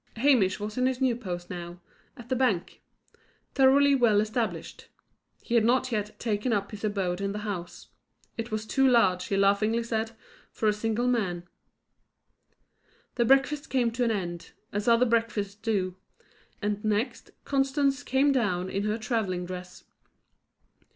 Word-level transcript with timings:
Hamish 0.15 0.59
was 0.59 0.79
in 0.79 0.87
his 0.87 0.99
new 0.99 1.15
post 1.15 1.47
now, 1.51 1.79
at 2.17 2.27
the 2.27 2.35
bank: 2.35 2.81
thoroughly 3.53 3.93
well 3.93 4.19
established. 4.19 4.87
He 5.43 5.53
had 5.53 5.63
not 5.63 5.91
yet 5.91 6.17
taken 6.19 6.51
up 6.51 6.71
his 6.71 6.83
abode 6.83 7.21
in 7.21 7.33
the 7.33 7.37
house. 7.45 7.89
It 8.35 8.49
was 8.49 8.65
too 8.65 8.87
large, 8.89 9.25
he 9.27 9.37
laughingly 9.37 9.83
said, 9.83 10.13
for 10.51 10.67
a 10.67 10.73
single 10.73 11.05
man. 11.07 11.43
The 13.13 13.25
breakfast 13.25 13.69
came 13.69 13.91
to 13.91 14.03
an 14.03 14.09
end, 14.09 14.53
as 14.73 14.87
other 14.87 15.05
breakfasts 15.05 15.53
do; 15.53 15.93
and 16.63 16.83
next, 16.83 17.29
Constance 17.45 18.01
came 18.01 18.31
down 18.31 18.71
in 18.71 18.85
her 18.85 18.97
travelling 18.97 19.45
dress. 19.45 19.83